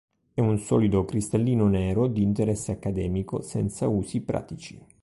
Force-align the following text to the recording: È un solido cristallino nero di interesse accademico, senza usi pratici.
È 0.33 0.41
un 0.41 0.57
solido 0.57 1.05
cristallino 1.05 1.67
nero 1.67 2.07
di 2.07 2.23
interesse 2.23 2.71
accademico, 2.71 3.41
senza 3.43 3.87
usi 3.87 4.21
pratici. 4.21 4.83